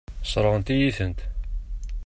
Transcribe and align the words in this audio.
Sseṛɣent-iyi-tent. 0.23 1.19